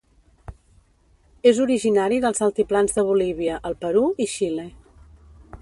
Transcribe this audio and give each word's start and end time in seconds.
És 1.51 1.59
originari 1.67 2.19
dels 2.25 2.43
altiplans 2.47 2.97
de 2.97 3.07
Bolívia, 3.13 3.61
el 3.71 3.81
Perú 3.85 4.05
i 4.27 4.31
Xile. 4.37 4.69